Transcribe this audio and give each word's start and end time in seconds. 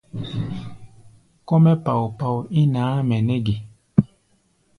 Kɔ́-mɛ́ 1.47 1.75
pao-pao 1.83 2.37
ín 2.59 2.73
ǎmʼɛ 2.85 3.17
nɛ́ 3.27 3.37
ge? 3.45 3.55